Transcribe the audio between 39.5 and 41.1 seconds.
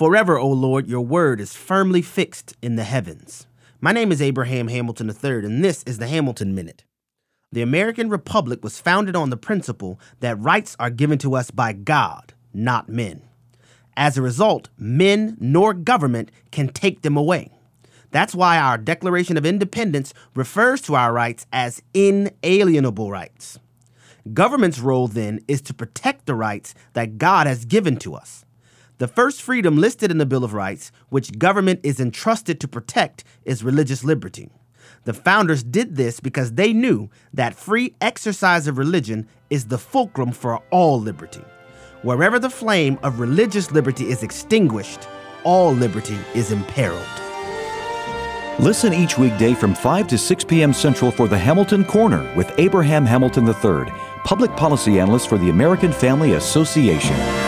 the fulcrum for all